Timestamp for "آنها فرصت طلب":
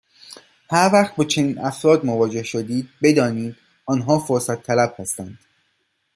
3.85-4.95